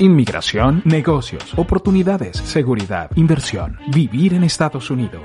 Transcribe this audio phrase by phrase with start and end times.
[0.00, 5.24] Inmigración, negocios, oportunidades, seguridad, inversión, vivir en Estados Unidos.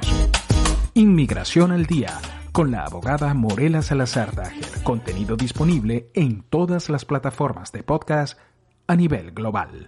[0.96, 2.20] Inmigración al día
[2.52, 4.84] con la abogada Morela Salazar Dager.
[4.84, 8.40] Contenido disponible en todas las plataformas de podcast
[8.88, 9.86] a nivel global.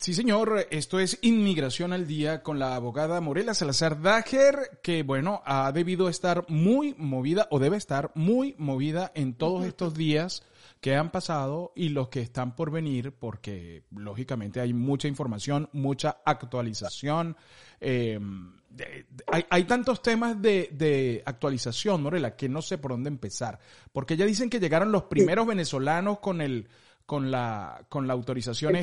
[0.00, 5.42] Sí, señor, esto es Inmigración al Día con la abogada Morela Salazar Dager, que, bueno,
[5.44, 10.42] ha debido estar muy movida o debe estar muy movida en todos estos días
[10.80, 16.22] que han pasado y los que están por venir, porque lógicamente hay mucha información, mucha
[16.24, 17.36] actualización.
[17.82, 23.58] Hay, hay, tantos temas de, de, actualización, Morela, que no sé por dónde empezar.
[23.92, 26.68] Porque ya dicen que llegaron los primeros venezolanos con el
[27.10, 28.80] con la, con la autorización,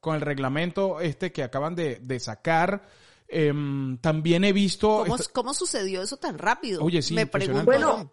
[0.00, 2.88] con el reglamento este que acaban de, de sacar.
[3.28, 3.52] Eh,
[4.00, 5.04] también he visto...
[5.06, 6.82] ¿Cómo, ¿Cómo, sucedió eso tan rápido?
[6.82, 7.66] Oye, sí, me pregunto.
[7.66, 8.10] Bueno,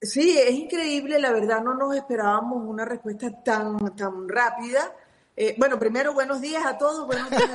[0.00, 4.92] sí, es increíble, la verdad no nos esperábamos una respuesta tan, tan rápida.
[5.36, 7.50] Eh, bueno, primero, buenos días a todos, buenos días.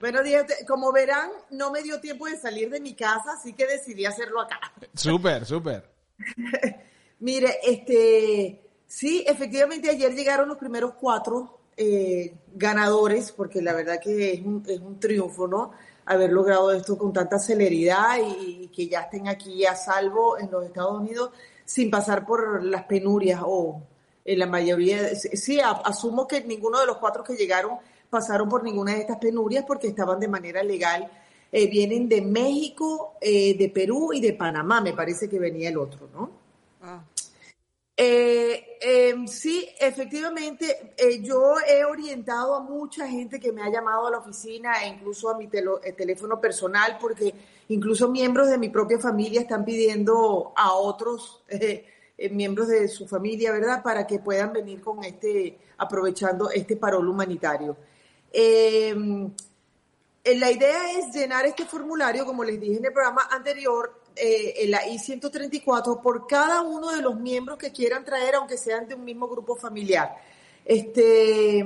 [0.00, 0.46] buenos días.
[0.66, 4.40] Como verán, no me dio tiempo de salir de mi casa, así que decidí hacerlo
[4.40, 4.58] acá.
[4.94, 5.92] Súper, súper.
[7.18, 14.34] Mire, este, Sí, efectivamente ayer llegaron los primeros cuatro eh, ganadores, porque la verdad que
[14.34, 15.72] es un, es un, triunfo, ¿no?
[16.06, 20.64] Haber logrado esto con tanta celeridad y, que ya estén aquí a salvo en los
[20.64, 21.30] Estados Unidos
[21.64, 23.82] sin pasar por las penurias o
[24.24, 25.14] en la mayoría.
[25.16, 27.78] Sí, asumo que ninguno de los cuatro que llegaron
[28.10, 31.10] pasaron por ninguna de estas penurias porque estaban de manera legal.
[31.50, 35.78] Eh, vienen de México, eh, de Perú y de Panamá, me parece que venía el
[35.78, 36.30] otro, ¿no?
[36.82, 37.02] Ah.
[37.96, 44.08] Eh, eh, sí, efectivamente, eh, yo he orientado a mucha gente que me ha llamado
[44.08, 47.32] a la oficina e incluso a mi eh, teléfono personal, porque
[47.68, 51.86] incluso miembros de mi propia familia están pidiendo a otros eh,
[52.32, 57.76] miembros de su familia, ¿verdad?, para que puedan venir con este, aprovechando este parol humanitario.
[60.24, 64.86] la idea es llenar este formulario, como les dije en el programa anterior, eh, la
[64.86, 69.28] I-134 por cada uno de los miembros que quieran traer, aunque sean de un mismo
[69.28, 70.14] grupo familiar.
[70.64, 71.64] Este,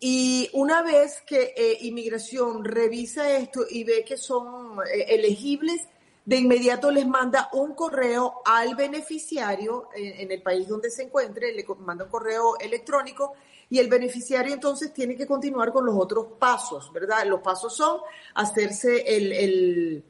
[0.00, 5.82] y una vez que eh, inmigración revisa esto y ve que son eh, elegibles,
[6.24, 11.52] de inmediato les manda un correo al beneficiario en, en, el país donde se encuentre,
[11.54, 13.32] le manda un correo electrónico
[13.70, 17.24] y el beneficiario entonces tiene que continuar con los otros pasos, ¿verdad?
[17.26, 18.00] Los pasos son
[18.34, 20.04] hacerse el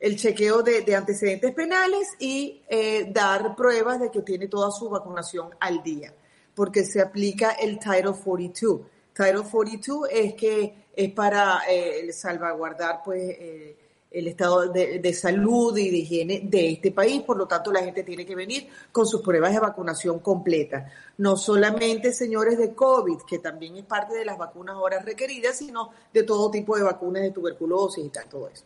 [0.00, 5.50] el chequeo de, antecedentes penales y eh, dar pruebas de que tiene toda su vacunación
[5.60, 6.14] al día,
[6.54, 8.80] porque se aplica el Title 42.
[9.12, 13.76] Title 42 es que es para eh, salvaguardar pues eh,
[14.10, 17.82] el estado de, de, salud y de higiene de este país, por lo tanto la
[17.82, 20.90] gente tiene que venir con sus pruebas de vacunación completa.
[21.18, 25.90] No solamente, señores, de COVID, que también es parte de las vacunas ahora requeridas, sino
[26.12, 28.64] de todo tipo de vacunas de tuberculosis y tal, todo eso.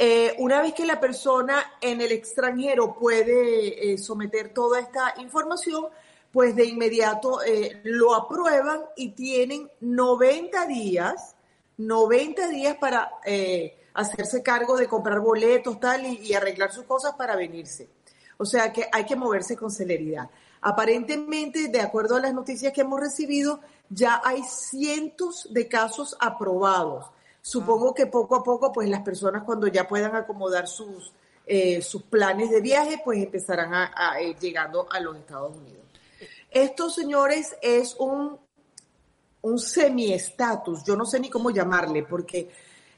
[0.00, 5.86] Eh, una vez que la persona en el extranjero puede eh, someter toda esta información,
[6.30, 11.34] pues de inmediato eh, lo aprueban y tienen 90 días,
[11.78, 13.10] 90 días para
[13.94, 17.88] hacerse cargo de comprar boletos tal y arreglar sus cosas para venirse.
[18.36, 20.30] O sea que hay que moverse con celeridad.
[20.60, 23.60] Aparentemente, de acuerdo a las noticias que hemos recibido,
[23.90, 27.06] ya hay cientos de casos aprobados.
[27.48, 31.10] Supongo que poco a poco, pues las personas cuando ya puedan acomodar sus,
[31.46, 35.82] eh, sus planes de viaje, pues empezarán a, a ir llegando a los Estados Unidos.
[36.50, 38.38] Esto, señores, es un,
[39.40, 42.50] un semi-estatus, yo no sé ni cómo llamarle, porque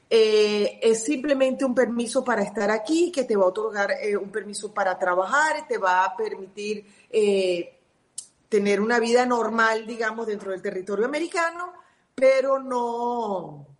[0.09, 4.31] eh, es simplemente un permiso para estar aquí, que te va a otorgar eh, un
[4.31, 7.79] permiso para trabajar, te va a permitir eh,
[8.49, 11.71] tener una vida normal, digamos, dentro del territorio americano,
[12.13, 13.70] pero no,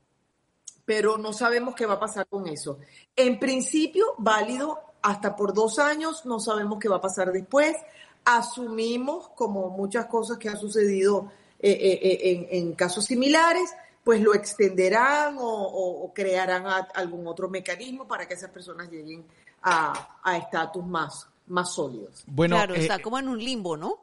[0.92, 2.80] pero no sabemos qué va a pasar con eso.
[3.16, 7.78] En principio, válido hasta por dos años, no sabemos qué va a pasar después.
[8.26, 13.74] Asumimos, como muchas cosas que han sucedido eh, eh, eh en, en, casos similares,
[14.04, 18.92] pues lo extenderán o, o, o crearán a, algún otro mecanismo para que esas personas
[18.92, 19.24] lleguen
[19.62, 22.26] a estatus más, más sólidos.
[22.28, 23.98] Bueno, claro, está como en un limbo, ¿no?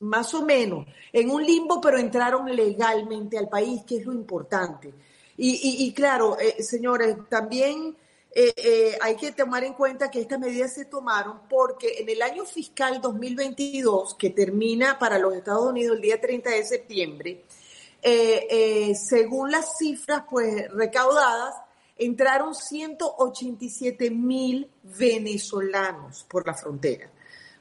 [0.00, 4.92] Más o menos, en un limbo, pero entraron legalmente al país, que es lo importante.
[5.38, 7.96] Y, claro, señores, también
[8.38, 12.20] eh, eh, hay que tomar en cuenta que estas medidas se tomaron porque en el
[12.20, 17.44] año fiscal 2022, que termina para los Estados Unidos el día 30 de septiembre,
[18.02, 21.54] eh, según las cifras pues recaudadas,
[21.96, 27.10] entraron 187 mil venezolanos por la frontera.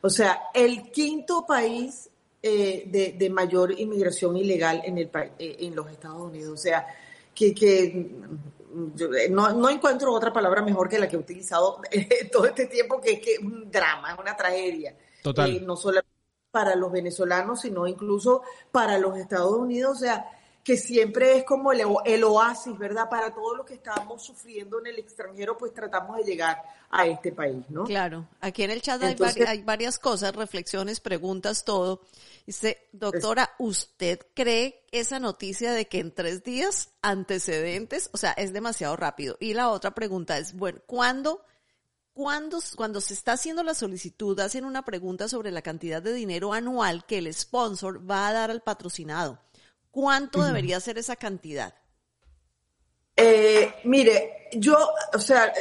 [0.01, 2.09] O sea, el quinto país
[2.41, 6.51] de, mayor inmigración ilegal en, el, en los Estados Unidos.
[6.53, 6.85] O sea,
[7.35, 11.81] que, que eh, no, no, encuentro otra palabra mejor que la que he utilizado
[12.31, 14.97] todo este tiempo, que es que un drama, es una tragedia.
[15.21, 15.49] Total.
[15.49, 16.01] Eh, no solo
[16.51, 18.41] para los venezolanos, sino incluso
[18.71, 19.97] para los Estados Unidos.
[19.97, 20.25] O sea,
[20.65, 23.07] que siempre es como el, el, oasis, ¿verdad?
[23.07, 26.59] Para todos los que estamos sufriendo en el extranjero, pues tratamos de llegar
[26.89, 27.83] a este país, ¿no?
[27.83, 29.15] Claro, aquí en el chat hay,
[29.45, 32.01] hay, varias cosas, reflexiones, preguntas, todo.
[32.47, 38.51] Dice, doctora, ¿usted cree esa noticia de que en tres días antecedentes, o sea, es
[38.51, 39.37] demasiado rápido?
[39.39, 41.45] Y la otra pregunta es, bueno, ¿cuándo,
[42.15, 46.53] cuándo, cuando se está haciendo la solicitud, hacen una pregunta sobre la cantidad de dinero
[46.53, 49.44] anual que el sponsor va a dar al patrocinado?
[49.95, 51.73] ¿Cuánto debería ser esa cantidad?
[53.15, 54.77] Eh, mire, yo,
[55.13, 55.53] o sea,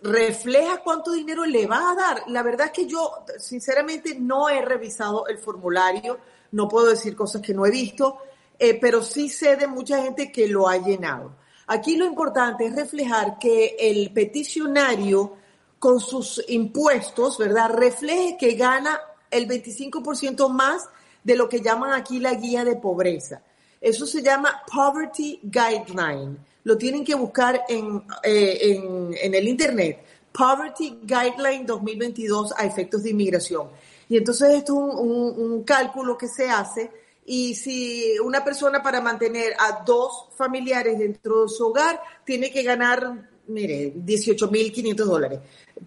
[0.00, 2.22] refleja cuánto dinero le va a dar.
[2.28, 6.20] La verdad es que yo, sinceramente, no he revisado el formulario,
[6.52, 8.18] no puedo decir cosas que no he visto,
[8.60, 11.34] eh, pero sí sé de mucha gente que lo ha llenado.
[11.66, 15.36] Aquí lo importante es reflejar que el peticionario,
[15.80, 19.00] con sus impuestos, ¿verdad?, refleje que gana
[19.32, 20.88] el 25% más
[21.24, 23.42] de lo que llaman aquí la guía de pobreza.
[23.84, 26.38] Eso se llama Poverty Guideline.
[26.64, 28.80] Lo tienen que buscar en, eh,
[29.20, 30.02] en, el Internet.
[30.32, 33.68] Poverty Guideline 2022 a efectos de inmigración.
[34.08, 36.90] Y entonces esto es un, un, cálculo que se hace
[37.26, 42.62] y si una persona para mantener a dos familiares dentro de su hogar tiene que
[42.62, 45.40] ganar, mire, 18.500 dólares.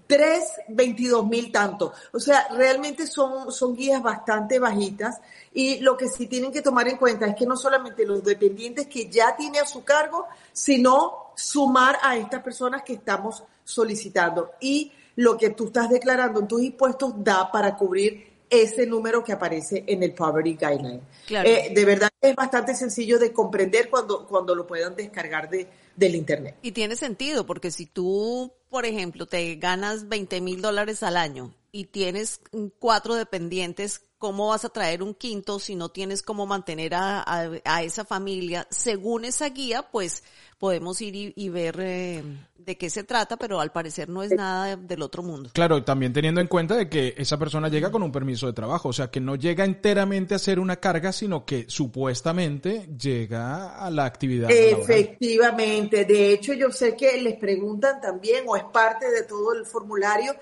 [0.06, 1.94] Tres, 22 mil tanto.
[2.14, 5.20] O sea, realmente son, son guías bastante bajitas
[5.54, 8.88] y lo que sí tienen que tomar en cuenta es que no solamente los dependientes
[8.88, 14.52] que ya tiene a su cargo, sino sumar a estas personas que estamos solicitando.
[14.60, 19.34] Y lo que tú estás declarando en tus impuestos da para cubrir ese número que
[19.34, 21.02] aparece en el Poverty Guideline.
[21.30, 26.16] Eh, de verdad es bastante sencillo de comprender cuando, cuando lo puedan descargar de, del
[26.16, 26.56] Internet.
[26.62, 31.54] Y tiene sentido, porque si tú, por ejemplo, te ganas 20 mil dólares al año
[31.72, 32.42] y tienes
[32.80, 37.24] cuatro dependientes ¿cómo vas a traer un quinto si no tienes cómo mantener a,
[37.64, 38.68] a, esa familia?
[38.70, 40.24] Según esa guía, pues
[40.58, 42.24] podemos ir y, ver eh,
[42.58, 45.52] de qué se trata, pero al parecer no es nada del otro mundo.
[45.54, 48.90] Claro, también teniendo en cuenta de que esa persona llega con un permiso de trabajo,
[48.90, 53.92] o sea, que no llega enteramente a ser una carga, sino que supuestamente llega a
[53.92, 54.50] la actividad.
[54.50, 59.66] Efectivamente, de hecho yo sé que les preguntan también, o es parte de todo el
[59.66, 60.34] formulario,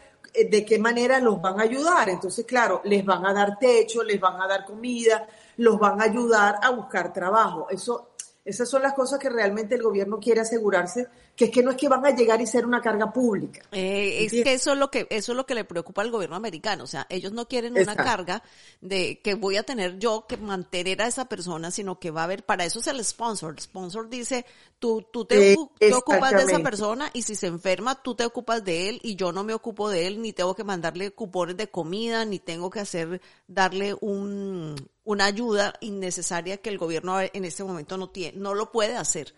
[0.50, 2.10] de qué manera los van a ayudar.
[2.10, 5.28] Entonces, claro, les van a dar techo, les van a dar comida,
[5.58, 7.68] los van a ayudar a buscar trabajo.
[7.70, 8.15] Eso
[8.46, 11.78] esas son las cosas que realmente el gobierno quiere asegurarse, que es que no es
[11.78, 13.62] que van a llegar y ser una carga pública.
[13.72, 16.36] Eh, es que eso es lo que eso es lo que le preocupa al gobierno
[16.36, 18.44] americano, o sea, ellos no quieren una carga
[18.82, 22.26] de que voy a tener yo que mantener a esa persona, sino que va a
[22.26, 23.56] haber para eso es el sponsor.
[23.56, 24.46] El sponsor dice,
[24.78, 28.26] tú tú te, eh, te ocupas de esa persona y si se enferma, tú te
[28.26, 31.58] ocupas de él y yo no me ocupo de él, ni tengo que mandarle cupones
[31.58, 34.76] de comida, ni tengo que hacer darle un
[35.06, 39.34] una ayuda innecesaria que el gobierno en este momento no tiene, no lo puede hacer.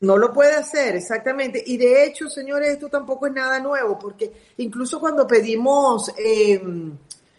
[0.00, 1.62] No lo puede hacer, exactamente.
[1.64, 6.60] Y de hecho, señores, esto tampoco es nada nuevo, porque incluso cuando pedimos eh,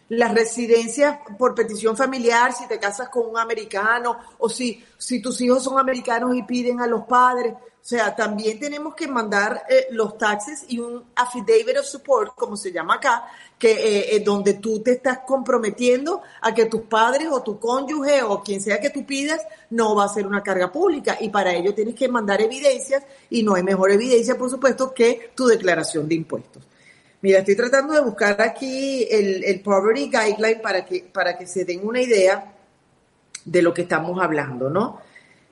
[0.10, 5.40] las residencias por petición familiar, si te casas con un americano o si, si tus
[5.42, 7.54] hijos son americanos y piden a los padres,
[7.88, 12.70] sea, también tenemos que mandar eh, los taxes y un affidavit of support, como se
[12.70, 13.24] llama acá,
[13.58, 18.24] que eh, eh, donde tú te estás comprometiendo a que tus padres o tu cónyuge
[18.24, 21.54] o quien sea que tú pidas no va a ser una carga pública y para
[21.56, 26.10] ello tienes que mandar evidencias y no hay mejor evidencia, por supuesto, que tu declaración
[26.10, 26.64] de impuestos.
[27.22, 31.64] Mira, estoy tratando de buscar aquí el, el Poverty Guideline para que, para que se
[31.64, 32.54] den una idea
[33.46, 35.07] de lo que estamos hablando, ¿no?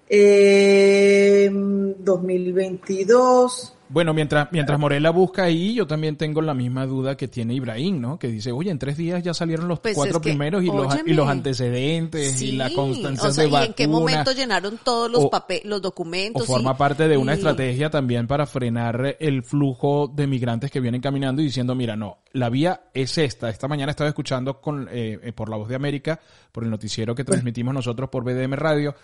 [0.09, 3.73] Eh, 2022.
[3.87, 8.01] Bueno, mientras, mientras Morela busca ahí, yo también tengo la misma duda que tiene Ibrahim,
[8.01, 8.17] ¿no?
[8.17, 10.87] Que dice, oye, en tres días ya salieron los Pues cuatro que, primeros y los,
[11.05, 13.99] y los antecedentes y la constancia o sea, de ¿y en qué vacuna.
[13.99, 16.41] momento llenaron todos los papeles, los documentos?
[16.41, 20.71] O forma y- parte de una y- estrategia también para frenar el flujo de migrantes
[20.71, 23.49] que vienen caminando y diciendo, mira, no, la vía es esta.
[23.49, 26.19] Esta mañana estaba escuchando con, eh, eh, por La Voz de América,
[26.51, 28.95] por el noticiero que transmitimos nosotros por BDM Radio,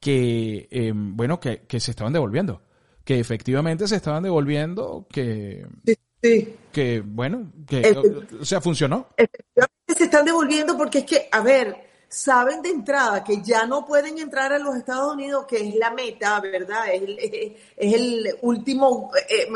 [0.00, 2.62] que, eh, bueno, que, que se estaban devolviendo.
[3.10, 6.56] Que efectivamente se estaban devolviendo, que, Sí, sí.
[6.70, 7.90] que bueno, que,
[8.40, 9.08] o sea, funcionó.
[9.16, 11.74] Efectivamente se están devolviendo porque es que, a ver,
[12.08, 15.90] saben de entrada que ya no pueden entrar a los Estados Unidos, que es la
[15.90, 16.84] meta, ¿verdad?
[16.94, 19.48] Es el, es el último eh,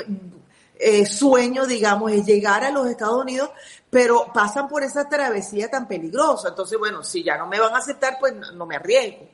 [0.77, 3.51] eh, sueño, digamos, es llegar a los Estados Unidos,
[3.89, 6.49] pero pasan por esa travesía tan peligrosa.
[6.49, 9.29] Entonces, bueno, si ya no me van a aceptar, pues no, no me arriesgo.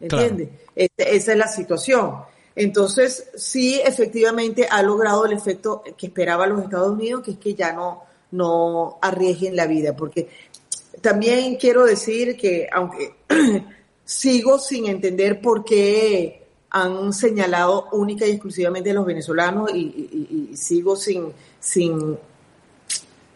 [0.00, 0.48] ¿Entiendes?
[0.74, 2.22] Este- esa es la situación.
[2.56, 7.54] Entonces, sí, efectivamente ha logrado el efecto que esperaba los Estados Unidos, que es que
[7.54, 10.28] ya no, no arriesguen la vida, porque
[11.02, 13.14] también quiero decir que aunque
[14.06, 20.96] sigo sin entender por qué han señalado única y exclusivamente a los venezolanos y, sigo
[20.96, 22.18] sin, sin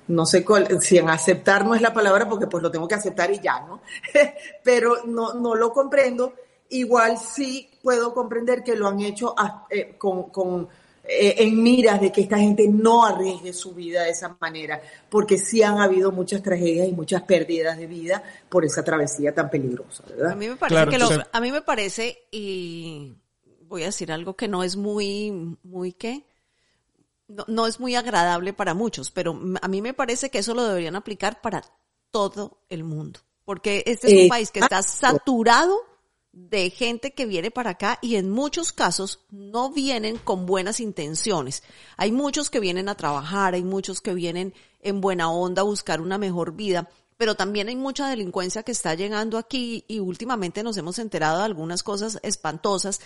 [0.09, 3.31] no sé cuál, sin aceptar no es la palabra porque pues lo tengo que aceptar
[3.31, 3.83] y ya, ¿no?
[4.65, 6.33] Pero no, no lo comprendo.
[6.71, 10.69] Igual sí puedo comprender que lo han hecho a- eh, con, con,
[11.05, 15.39] eh, en miras de que esta gente no arriesgue su vida de esa manera, porque
[15.39, 20.05] sí han habido muchas tragedias y muchas pérdidas de vida por esa travesía tan peligrosa,
[20.27, 20.35] A ¿verdad?
[20.35, 23.15] mí me parece Claro, que lo- a mí me parece y
[23.63, 26.25] voy a decir algo que no es muy muy qué
[27.29, 30.65] no, no es muy agradable para muchos, pero a mí me parece que eso lo
[30.65, 31.63] deberían aplicar para
[32.11, 35.81] todo el mundo, porque este es un Eh, país que está saturado
[36.33, 41.63] de gente que viene para acá y en muchos casos no vienen con buenas intenciones.
[41.97, 46.01] Hay muchos que vienen a trabajar, hay muchos que vienen en buena onda a buscar
[46.01, 50.77] una mejor vida, pero también hay mucha delincuencia que está llegando aquí y últimamente nos
[50.77, 53.01] hemos enterado de algunas cosas espantosas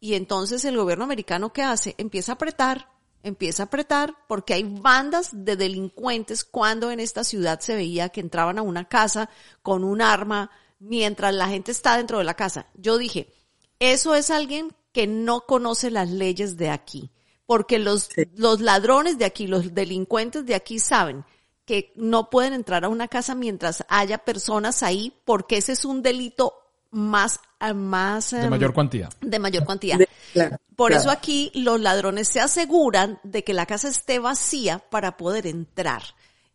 [0.00, 1.94] y entonces el gobierno americano ¿qué hace?
[1.96, 2.90] Empieza a apretar,
[3.22, 8.20] empieza a apretar porque hay bandas de delincuentes cuando en esta ciudad se veía que
[8.20, 9.30] entraban a una casa
[9.62, 12.66] con un arma mientras la gente está dentro de la casa.
[12.74, 13.32] Yo dije,
[13.78, 17.10] eso es alguien que no conoce las leyes de aquí,
[17.46, 18.22] porque los, Sí.
[18.36, 21.24] los ladrones de aquí, los delincuentes de aquí saben
[21.64, 26.02] que no pueden entrar a una casa mientras haya personas ahí, porque ese es un
[26.02, 26.54] delito
[26.90, 29.08] más, ah, más De em, mayor cuantía.
[29.20, 29.64] de mayor.
[29.66, 31.00] De- claro, Por claro.
[31.02, 36.02] eso aquí los ladrones se aseguran de que la casa esté vacía para poder entrar.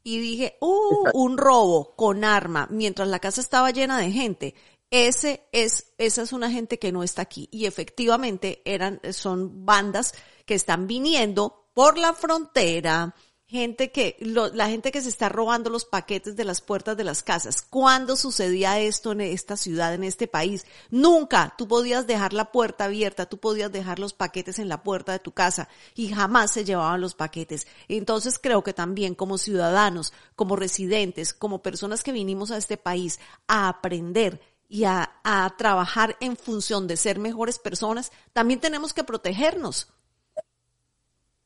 [0.03, 4.55] Y dije, uh, un robo con arma mientras la casa estaba llena de gente.
[4.91, 7.47] Ese es, esa es una gente que no está aquí.
[7.51, 10.13] Y efectivamente eran, son bandas
[10.45, 13.15] que están viniendo por la frontera,
[13.49, 17.03] gente que, lo- la gente que se está robando los paquetes de las puertas de
[17.03, 17.63] las casas.
[17.63, 20.67] ¿Cuándo sucedía esto en esta ciudad, en este país?
[20.91, 21.55] Nunca.
[21.57, 25.19] Tú podías dejar la puerta abierta, tú podías dejar los paquetes en la puerta de
[25.19, 27.65] tu casa y jamás se llevaban los paquetes.
[27.87, 33.19] Entonces creo que también como ciudadanos, como residentes, como personas que vinimos a este país
[33.47, 39.03] a aprender y a, a trabajar en función de ser mejores personas, también tenemos que
[39.03, 39.87] protegernos.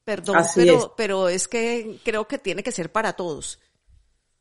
[0.04, 0.88] Perdón, Así pero, es.
[0.98, 3.60] pero es que creo que tiene que ser para todos.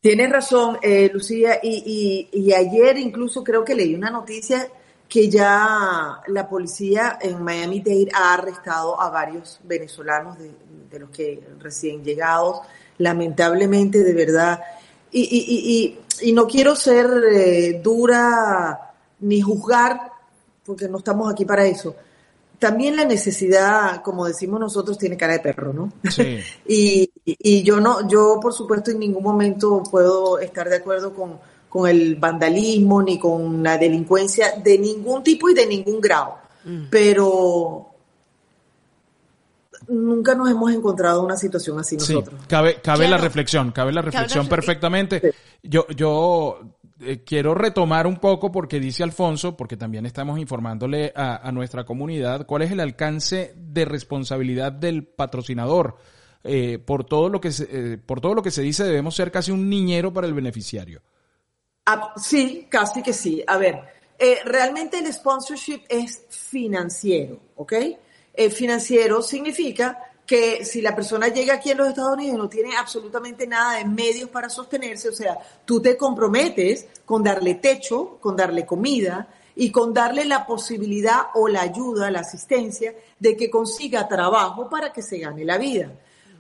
[0.01, 4.69] Tienes razón, eh, Lucía, y, y, y ayer incluso creo que leí una noticia
[5.09, 10.51] que ya la policía en Miami-Dade ha arrestado a varios venezolanos de,
[10.91, 12.63] de los que recién llegados,
[12.99, 14.61] lamentablemente, de verdad.
[15.13, 20.01] Y, y, y, y, y no quiero ser eh, dura ni juzgar,
[20.65, 21.95] porque no estamos aquí para eso.
[22.63, 25.93] También la necesidad, como decimos nosotros, tiene cara de perro, ¿no?
[26.09, 26.39] Sí.
[26.67, 31.39] Y, y yo no, yo por supuesto en ningún momento puedo estar de acuerdo con,
[31.69, 36.37] con el vandalismo ni con la delincuencia de ningún tipo y de ningún grado.
[36.89, 37.89] Pero
[39.89, 42.41] nunca nos hemos encontrado en una situación así Sí, nosotros.
[42.49, 43.11] cabe, cabe Claro.
[43.11, 45.35] la reflexión, cabe la Cabe la reflexión refle- perfectamente.
[45.65, 46.61] Yo, yo
[47.05, 52.47] eh, quiero retomar un poco porque dice Alfonso, porque también estamos informándole a, nuestra comunidad
[52.47, 55.97] cuál es el alcance de responsabilidad del patrocinador.
[56.45, 59.31] Eh, por todo lo que se, eh, por todo lo que se dice debemos ser
[59.31, 61.03] casi un niñero para el beneficiario.
[61.87, 63.43] Ah, sí, casi que sí.
[63.47, 63.81] A ver,
[64.45, 67.73] realmente el sponsorship es financiero, ¿ok?
[68.51, 72.75] Financiero significa que si la persona llega aquí en los Estados Unidos y no tiene
[72.75, 75.37] absolutamente nada de medios para sostenerse, o sea,
[75.67, 81.49] tú te comprometes con darle techo, con darle comida, y con darle la posibilidad o
[81.49, 85.93] la ayuda, la asistencia de que consiga trabajo para que se gane la vida.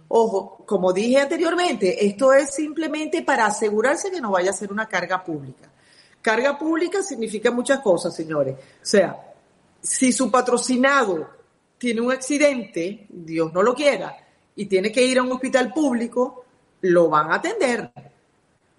[0.09, 4.89] Ojo, como dije anteriormente, esto es simplemente para asegurarse que no vaya a ser una
[4.89, 5.71] carga pública.
[6.23, 8.57] Carga pública significa muchas cosas, señores.
[8.57, 9.35] O sea,
[9.83, 11.42] si su patrocinado
[11.83, 14.17] tiene un accidente, Dios no lo quiera,
[14.55, 16.45] y tiene que ir a un hospital público,
[16.83, 17.91] lo van a atender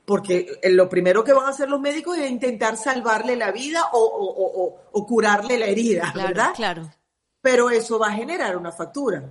[0.05, 5.05] porque lo primero que van a hacer los médicos es intentar salvarle la vida o,
[5.05, 6.53] curarle la herida, ¿verdad?
[6.55, 6.89] Claro.
[7.41, 9.21] Pero eso va a generar una factura.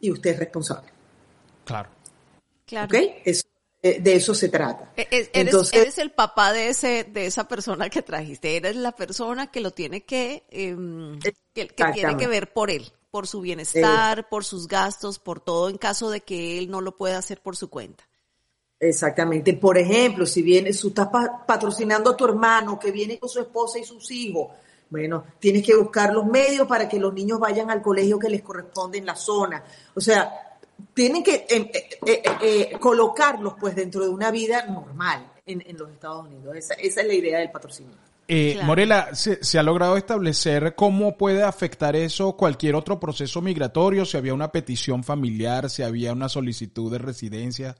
[0.00, 0.92] Y usted es responsable.
[1.64, 1.88] Claro.
[2.64, 2.86] Claro.
[2.86, 2.94] ¿Ok?
[2.94, 3.40] Eh,
[3.82, 4.92] de eso se trata.
[4.96, 8.56] E, e, eres, Entonces, eres el papá de ese de esa persona que trajiste.
[8.56, 13.26] Eres la persona que lo tiene que, em, que, tiene que ver por él, por
[13.26, 17.18] su bienestar, por sus gastos, por todo en caso de que él no lo pueda
[17.18, 18.04] hacer por su cuenta.
[18.80, 19.54] Exactamente.
[19.54, 21.08] Por ejemplo, si viene, tú estás
[21.46, 24.48] patrocinando a tu hermano que viene con su esposa y sus hijos,
[24.90, 28.42] bueno, tienes que buscar los medios para que los niños vayan al colegio que les
[28.42, 29.62] corresponde en la zona.
[29.94, 30.47] O sea,
[30.94, 31.70] tienen que eh,
[32.06, 36.56] eh, eh, colocarlos pues dentro de una vida normal en, los Estados Unidos.
[36.56, 37.94] Esa, es la idea del patrocinio.
[38.64, 44.04] Morela, ¿se, ¿se, ha logrado establecer cómo puede afectar eso cualquier otro proceso migratorio?
[44.04, 47.74] Si había una petición familiar, si había una solicitud de residencia.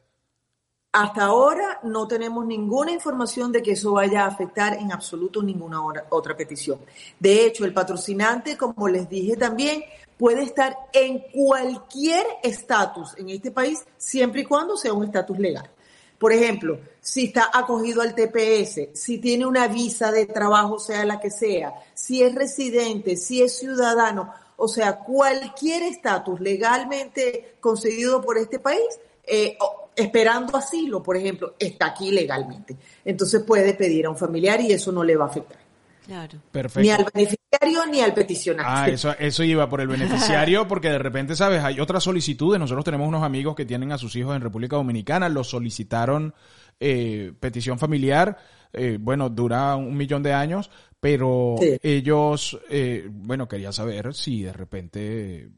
[0.92, 5.82] Hasta ahora no tenemos ninguna información de que eso vaya a afectar en absoluto ninguna
[6.08, 6.80] otra petición.
[7.20, 9.84] De hecho, el patrocinante, como les dije también,
[10.18, 15.70] puede estar en cualquier estatus en este país, siempre y cuando sea un estatus legal.
[16.18, 21.20] Por ejemplo, si está acogido al TPS, si tiene una visa de trabajo, sea la
[21.20, 28.36] que sea, si es residente, si es ciudadano, o sea, cualquier estatus legalmente concedido por
[28.36, 29.56] este país, eh,
[29.94, 32.76] esperando asilo, por ejemplo, está aquí legalmente.
[33.04, 35.67] Entonces puede pedir a un familiar y eso no le va a afectar.
[36.08, 36.38] Claro.
[36.50, 36.80] Perfecto.
[36.80, 38.72] Ni al beneficiario ni al peticionario.
[38.74, 41.62] Ah, eso, eso iba por el beneficiario, porque de repente, ¿sabes?
[41.62, 42.58] Hay otras solicitudes.
[42.58, 46.32] Nosotros tenemos unos amigos que tienen a sus hijos en República Dominicana, los solicitaron
[46.80, 48.38] eh, petición familiar.
[48.72, 50.70] Eh, bueno, dura un millón de años,
[51.00, 55.48] pero ellos, eh, bueno, quería saber si de repente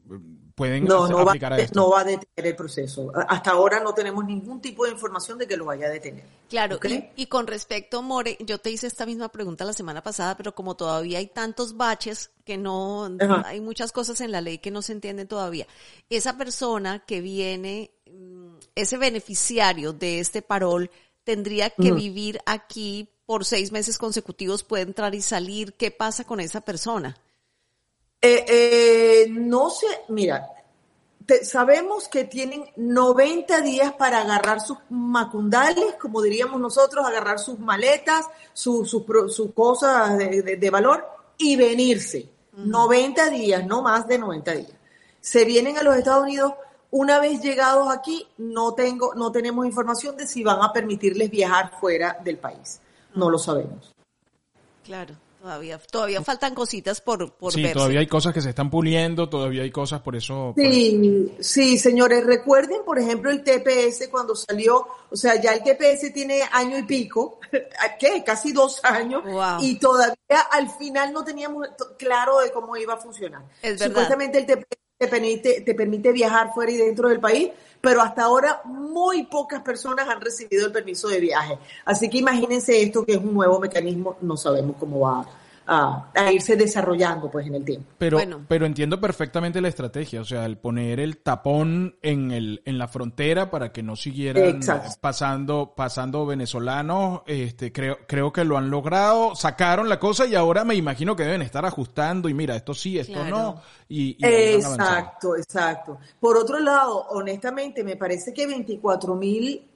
[0.53, 1.79] pueden no, no aplicar va, a esto.
[1.79, 3.11] No va a detener el proceso.
[3.27, 6.23] Hasta ahora no tenemos ningún tipo de información de que lo vaya a detener.
[6.47, 6.79] Claro,
[7.15, 10.75] y, con respecto, More, yo te hice esta misma pregunta la semana pasada, pero como
[10.75, 13.09] todavía hay tantos baches que no,
[13.45, 15.65] hay muchas cosas en la ley que no se entienden todavía.
[16.09, 20.91] Esa persona que viene, mm, ese beneficiario de este parol,
[21.23, 25.73] tendría que vivir aquí por seis meses consecutivos, puede entrar y salir.
[25.73, 27.17] ¿Qué pasa con esa persona?
[28.21, 30.47] Eh, eh, no sé, mira,
[31.43, 38.25] sabemos que tienen 90 días para agarrar sus macundales, como diríamos nosotros, agarrar sus maletas,
[38.53, 38.95] sus
[39.53, 41.07] cosas de, valor
[41.37, 42.29] y venirse.
[42.53, 44.73] 90 días, no más de 90 días.
[45.21, 46.53] Se vienen a los Estados Unidos.
[46.91, 51.71] Una vez llegados aquí, no tengo, no tenemos información de si van a permitirles viajar
[51.79, 52.81] fuera del país.
[53.15, 53.93] No lo sabemos.
[54.83, 55.15] Claro.
[55.41, 59.63] Todavía, todavía faltan cositas por, por sí, todavía hay cosas que se están puliendo, todavía
[59.63, 60.53] hay cosas por eso.
[60.55, 66.13] Sí, sí, señores, recuerden, por ejemplo, el TPS cuando salió, o sea, ya el TPS
[66.13, 67.39] tiene año y pico,
[67.99, 68.23] ¿qué?
[68.23, 69.23] Casi dos años,
[69.61, 70.15] y todavía
[70.51, 73.41] al final no teníamos claro de cómo iba a funcionar.
[73.79, 77.49] Supuestamente el TPS te permite, te permite viajar fuera y dentro del país,
[77.81, 81.57] pero hasta ahora muy pocas personas han recibido el permiso de viaje.
[81.85, 85.25] Así que imagínense esto que es un nuevo mecanismo, no sabemos cómo va
[85.67, 87.87] a, irse desarrollando pues en el tiempo.
[87.97, 92.77] Pero, pero entiendo perfectamente la estrategia, o sea, el poner el tapón en, el, en
[92.77, 94.59] la frontera para que no siguieran
[94.99, 100.63] pasando, pasando venezolanos, este, creo, creo que lo han logrado, sacaron la cosa y ahora
[100.63, 103.61] me imagino que deben estar ajustando y mira, esto sí, esto no.
[103.87, 105.99] Y, exacto, exacto.
[106.19, 109.67] Por otro lado, honestamente, me parece que 24 mil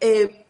[0.00, 0.46] eh,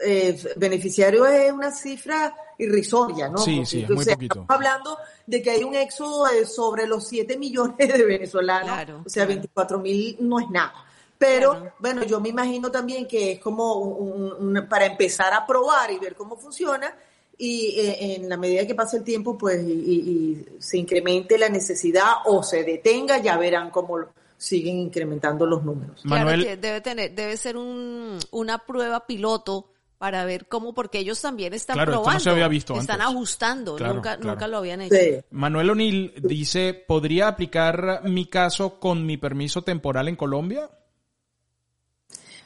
[0.00, 3.38] eh, beneficiarios es una cifra irrisoria, ¿no?
[3.38, 4.40] Sí, sí, es muy poquito.
[4.40, 9.08] Estamos hablando de que hay un éxodo de sobre los 7 millones de venezolanos, o
[9.08, 10.74] sea, 24 mil no es nada.
[11.16, 15.98] Pero bueno, yo me imagino también que es como un, para empezar a probar y
[15.98, 16.94] ver cómo funciona
[17.38, 22.12] y eh, en la medida que pase el tiempo, pues y, se incremente la necesidad
[22.26, 23.98] o se detenga, ya verán cómo
[24.36, 26.04] siguen incrementando los números.
[26.04, 29.73] Manuel, debe tener, debe ser un, una prueba piloto
[30.04, 32.20] para ver cómo, porque ellos también están probando.
[32.20, 35.24] se había visto están ajustando, nunca, nunca lo habían hecho.
[35.30, 40.68] Manuel O'Neill dice, ¿podría aplicar mi caso con mi permiso temporal en Colombia?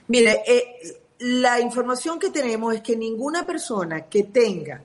[0.06, 4.84] Mire, eh, la información que tenemos es que ninguna persona que tenga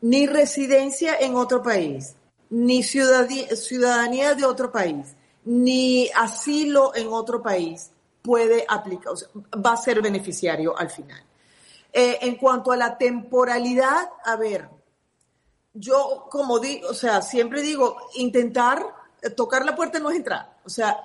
[0.00, 2.16] ni residencia en otro país,
[2.50, 9.28] ni ciudadanía de otro país, ni asilo en otro país puede aplicar, o sea,
[9.64, 11.22] va a ser beneficiario al final.
[11.96, 14.68] Eh, en cuanto a la temporalidad, a ver,
[15.72, 18.84] yo como digo, o sea, siempre digo, intentar
[19.22, 20.98] eh, tocar la puerta no es entrar, o sea,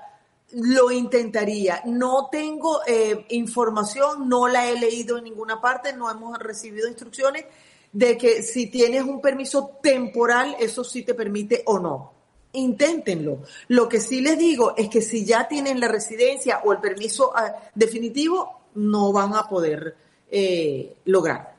[0.53, 1.83] lo intentaría.
[1.85, 7.45] No tengo eh, información, no la he leído en ninguna parte, no hemos recibido instrucciones
[7.91, 12.13] de que si tienes un permiso temporal, eso sí te permite o no.
[12.53, 13.43] Inténtenlo.
[13.67, 17.31] Lo que sí les digo es que si ya tienen la residencia o el permiso
[17.35, 21.55] ah, definitivo, no van a poder eh, lograr.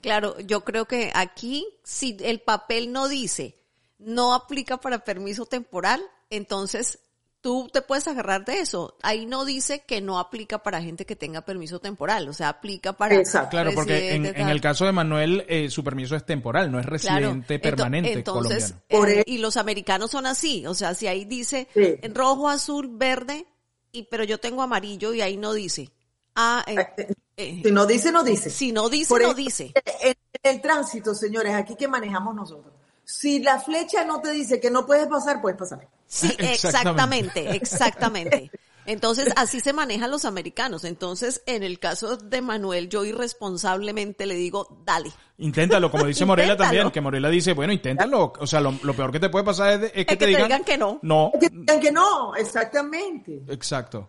[0.00, 3.56] Claro, yo creo que aquí, si el papel no dice
[3.98, 6.00] no aplica para permiso temporal,
[6.30, 6.98] entonces
[7.40, 8.96] tú te puedes agarrar de eso.
[9.02, 12.94] Ahí no dice que no aplica para gente que tenga permiso temporal, o sea, aplica
[12.94, 13.14] para...
[13.16, 13.50] Exacto.
[13.50, 17.58] Claro, porque en, el caso de Manuel, eh, su permiso es temporal, no es residente
[17.58, 19.20] permanente entonces, colombiano.
[19.20, 23.46] Eh, y los americanos son así, o sea, si ahí dice en rojo, azul, verde,
[23.92, 25.90] y pero yo tengo amarillo y ahí no dice.
[26.34, 28.50] Ah, eh, si no dice, no dice.
[28.50, 29.72] Si no dice, no dice.
[30.02, 32.72] En el tránsito, señores, aquí que manejamos nosotros.
[33.04, 35.86] Si la flecha no te dice que no puedes pasar, puedes pasar.
[36.06, 38.50] Sí, exactamente, exactamente.
[38.86, 40.84] Entonces, así se manejan los americanos.
[40.84, 45.10] Entonces, en el caso de Manuel, yo irresponsablemente le digo, dale.
[45.38, 48.32] Inténtalo, como dice Morela también, que Morela dice, bueno, inténtalo.
[48.38, 50.98] O sea, lo, peor que te puede pasar es, que, te, digan, que no.
[51.02, 51.32] No.
[51.40, 53.42] que te digan que no, exactamente.
[53.48, 54.06] Exacto.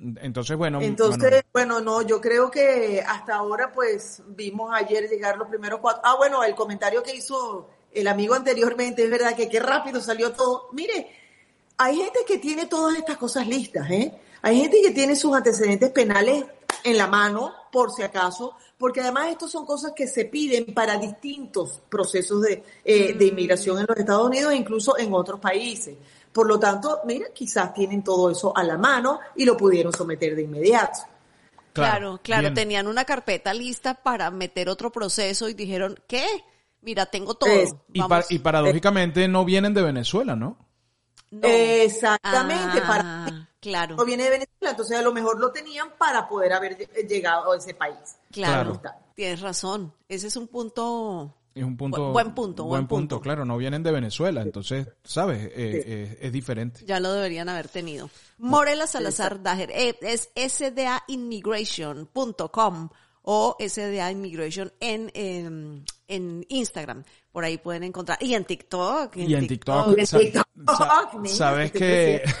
[0.00, 0.80] Entonces, bueno.
[0.80, 6.02] Entonces, bueno, no, yo creo que hasta ahora, pues, vimos ayer llegar los primeros cuatro.
[6.04, 10.32] Ah, bueno, el comentario que hizo el amigo anteriormente, es verdad que qué rápido salió
[10.32, 10.68] todo.
[10.72, 11.10] Mire,
[11.76, 14.12] hay gente que tiene todas estas cosas listas, ¿eh?
[14.42, 16.44] Hay gente que tiene sus antecedentes penales
[16.84, 20.96] en la mano, por si acaso, porque además estos son cosas que se piden para
[20.96, 25.96] distintos procesos de, eh, de inmigración en los Estados Unidos e incluso en otros países.
[26.32, 30.36] Por lo tanto, mira, quizás tienen todo eso a la mano y lo pudieron someter
[30.36, 31.00] de inmediato.
[31.72, 36.26] Claro, claro, tenían una carpeta lista para meter otro proceso y dijeron, ¿qué?
[36.82, 37.50] Mira, tengo todo.
[37.92, 40.56] y, paradójicamente no vienen de Venezuela, ¿no?
[41.42, 43.96] Exactamente, para ah, claro.
[43.96, 47.56] no viene de Venezuela, entonces a lo mejor lo tenían para poder haber llegado a
[47.56, 48.16] ese país.
[48.32, 48.80] Claro,
[49.14, 49.92] tienes razón.
[50.08, 53.20] Ese es un punto es un punto buen punto buen, punto.
[53.20, 57.68] claro no vienen de Venezuela entonces sabes eh, eh, es diferente ya lo deberían haber
[57.68, 62.90] tenido Morela Salazar Dager eh, es sdaimmigration.com
[63.30, 67.04] o SDA Immigration en, en, Instagram.
[67.30, 68.16] Por ahí pueden encontrar.
[68.22, 69.14] Y en TikTok.
[69.18, 69.98] y en TikTok.
[71.26, 72.22] Sabes que...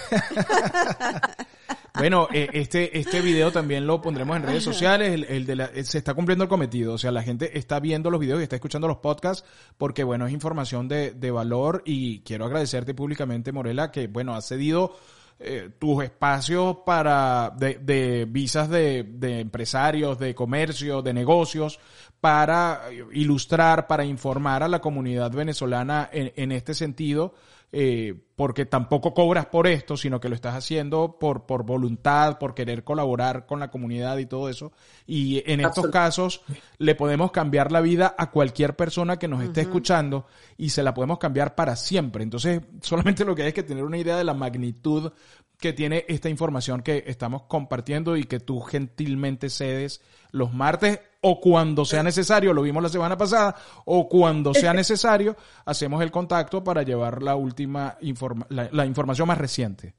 [1.98, 5.26] bueno, eh, este, este video también lo pondremos en redes sociales.
[5.28, 6.94] El, de la, se está cumpliendo el cometido.
[6.94, 9.44] O sea, la gente está viendo los videos y está escuchando los podcasts
[9.76, 14.42] porque, bueno, es información de, de valor y quiero agradecerte públicamente, Morela, que, bueno, ha
[14.42, 14.96] cedido
[15.40, 21.78] eh, tus espacios para de, visas de, de, empresarios, de comercio, de negocios,
[22.20, 22.82] para
[23.12, 27.34] ilustrar, para informar a la comunidad venezolana en, en este sentido
[27.70, 32.54] eh, porque tampoco cobras por esto, sino que lo estás haciendo por, por voluntad, por
[32.54, 34.72] querer colaborar con la comunidad y todo eso.
[35.06, 36.42] Y en estos casos
[36.78, 40.26] le podemos cambiar la vida a cualquier persona que nos esté escuchando
[40.56, 42.22] y se la podemos cambiar para siempre.
[42.22, 45.12] Entonces, solamente lo que hay es que tener una idea de la magnitud
[45.58, 51.40] que tiene esta información que estamos compartiendo y que tú gentilmente cedes los martes o
[51.40, 56.62] cuando sea necesario, lo vimos la semana pasada, o cuando sea necesario, hacemos el contacto
[56.62, 57.98] para llevar la última
[58.50, 59.94] la, información más reciente.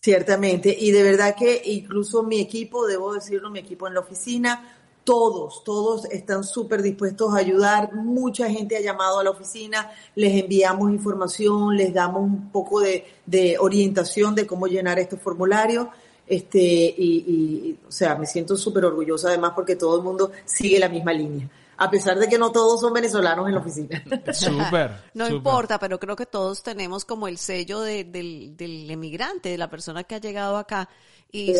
[0.00, 4.81] Ciertamente, y de verdad que incluso mi equipo, debo decirlo, mi equipo en la oficina,
[5.04, 7.92] todos, todos están súper dispuestos a ayudar.
[7.94, 13.04] Mucha gente ha llamado a la oficina, les enviamos información, les damos un poco de,
[13.26, 15.88] de orientación de cómo llenar estos formularios.
[16.26, 20.88] Este, y, o sea, me siento súper orgullosa además porque todo el mundo sigue la
[20.88, 21.48] misma línea.
[21.76, 24.02] A pesar de que no todos son venezolanos en la oficina.
[24.32, 25.02] Súper.
[25.14, 29.68] no importa, pero creo que todos tenemos como el sello del, del emigrante, de la
[29.68, 30.88] persona que ha llegado acá.
[31.32, 31.54] Y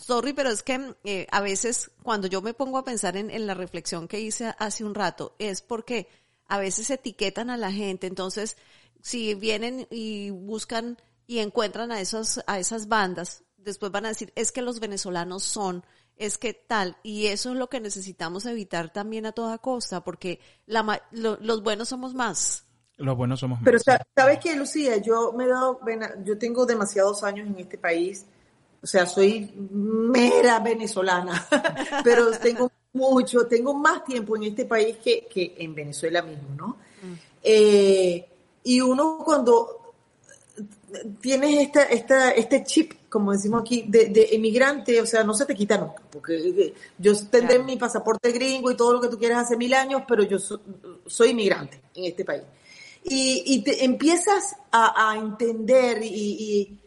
[0.00, 3.46] sorry, pero es que eh, a veces cuando yo me pongo a pensar en, en
[3.46, 6.08] la reflexión que hice hace un rato, es porque
[6.48, 8.08] a veces etiquetan a la gente.
[8.08, 8.56] Entonces,
[9.00, 14.32] si vienen y buscan y encuentran a esas, a esas bandas, después van a decir,
[14.36, 15.84] es que los venezolanos son,
[16.16, 20.40] es que tal, y eso es lo que necesitamos evitar también a toda costa, porque
[20.66, 22.66] la, los buenos somos más.
[22.96, 23.64] Los buenos somos más.
[23.64, 23.78] Pero
[24.14, 25.80] sabes que, Lucía, yo me he dado,
[26.24, 28.26] yo tengo demasiados años en este país,
[28.82, 31.46] o sea, soy mera venezolana,
[32.04, 36.66] pero tengo mucho, tengo más tiempo en este país que, que en Venezuela mismo, ¿no?
[37.02, 37.14] Mm.
[37.42, 38.28] Eh,
[38.64, 39.94] y uno cuando
[41.20, 45.46] tienes esta, esta, este chip, como decimos aquí, de, de, emigrante, o sea, no se
[45.46, 49.18] te quita nunca, porque eh, yo tendré mi pasaporte gringo y todo lo que tú
[49.18, 52.42] quieras hace mil años, pero yo soy inmigrante en este país.
[53.04, 56.78] Y, y te empiezas a, a entender y,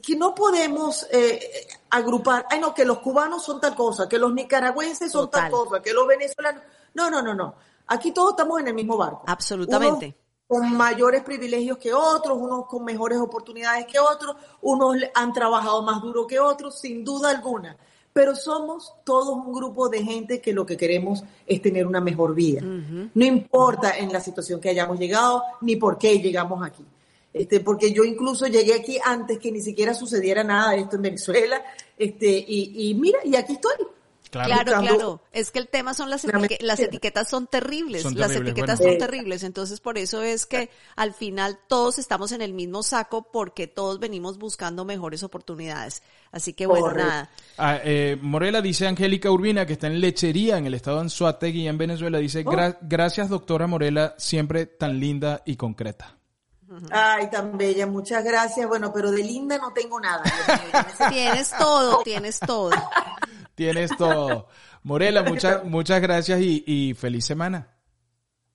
[0.00, 4.32] que no podemos eh, agrupar, ay no, que los cubanos son tal cosa, que los
[4.32, 6.62] nicaragüenses son tal cosa, que los venezolanos,
[6.94, 7.54] no, no, no, no.
[7.88, 9.24] Aquí todos estamos en el mismo barco.
[9.26, 10.16] Absolutamente
[10.52, 16.02] con mayores privilegios que otros, unos con mejores oportunidades que otros, unos han trabajado más
[16.02, 17.74] duro que otros, sin duda alguna.
[18.12, 22.34] Pero somos todos un grupo de gente que lo que queremos es tener una mejor
[22.34, 22.60] vida.
[22.60, 26.84] No importa en la situación que hayamos llegado ni por qué llegamos aquí.
[27.32, 31.02] Este, porque yo incluso llegué aquí antes que ni siquiera sucediera nada de esto en
[31.02, 31.62] Venezuela,
[31.96, 33.74] este, y, y mira, y aquí estoy.
[34.32, 38.78] Claro, claro, Es que el tema son las, etiquetas, las etiquetas son terribles, las etiquetas
[38.78, 39.42] son terribles.
[39.42, 44.00] Entonces, por eso es que al final todos estamos en el mismo saco porque todos
[44.00, 46.02] venimos buscando mejores oportunidades.
[46.30, 47.28] Así que bueno, nada.
[47.58, 51.68] Ah, eh, Morela dice Angélica Urbina que está en lechería en el estado de Anzuategui
[51.68, 52.16] en Venezuela.
[52.16, 52.74] Dice, oh.
[52.80, 56.16] gracias doctora Morela, siempre tan linda y concreta.
[56.90, 58.66] Ay, tan bella, muchas gracias.
[58.66, 60.22] Bueno, pero de linda no tengo nada.
[61.10, 62.70] tienes todo, tienes todo.
[63.54, 64.48] Tienes todo.
[64.82, 67.68] Morela, muchas, muchas gracias y, feliz semana.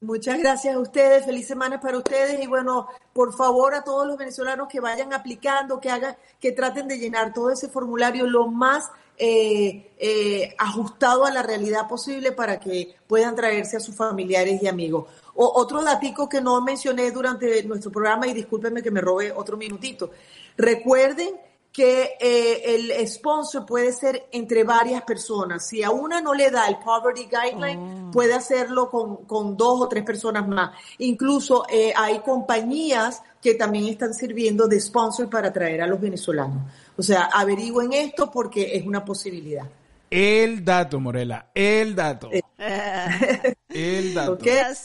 [0.02, 4.18] Muchas gracias a ustedes, feliz semana para ustedes y bueno, por favor a todos los
[4.18, 8.92] venezolanos que vayan aplicando, que hagan, que traten de llenar todo ese formulario lo más
[9.18, 14.68] eh, eh, ajustado a la realidad posible para que puedan traerse a sus familiares y
[14.68, 15.10] amigos.
[15.38, 19.56] O, otro datico que no mencioné durante nuestro programa y discúlpenme que me robe otro
[19.56, 20.12] minutito.
[20.58, 21.36] Recuerden
[21.78, 25.68] que eh, el sponsor puede ser entre varias personas.
[25.68, 28.12] Si a una no le da el Poverty Guideline, oh.
[28.12, 30.72] puede hacerlo con, con, dos o tres personas más.
[30.98, 36.64] Incluso eh, hay compañías que también están sirviendo de sponsor para atraer a los venezolanos.
[36.98, 39.68] O sea, averigüen esto porque es una posibilidad.
[40.10, 42.30] El dato, Morela, el dato.
[42.32, 42.42] Eh.
[43.70, 44.38] el dato.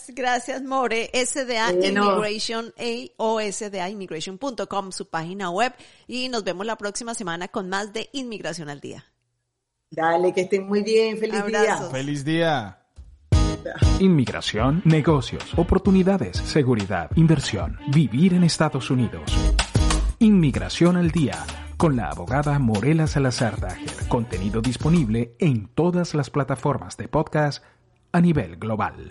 [0.08, 1.10] Gracias, More.
[1.12, 2.72] SDA Immigration
[3.16, 5.72] o SDA Immigration.com, su página web.
[6.06, 9.06] Y nos vemos la próxima semana con más de Inmigración al Día.
[9.90, 11.18] Dale, que estén muy bien.
[11.18, 11.76] Feliz día.
[11.90, 12.78] Feliz día.
[14.00, 19.22] Inmigración, negocios, oportunidades, seguridad, inversión, vivir en Estados Unidos.
[20.18, 21.44] Inmigración al Día
[21.82, 24.06] con la abogada Morela Salazar Dager.
[24.06, 27.64] Contenido disponible en todas las plataformas de podcast
[28.12, 29.10] a nivel global.